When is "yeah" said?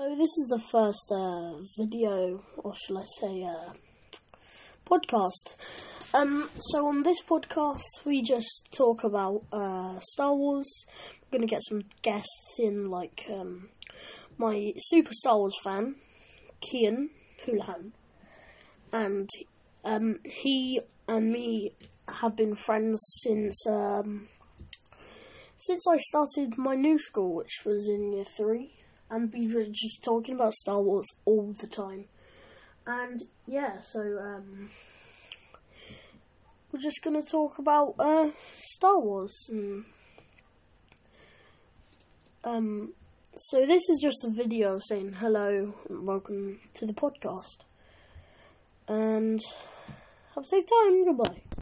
33.46-33.80